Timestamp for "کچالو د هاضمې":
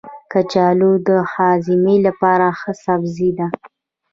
0.31-1.97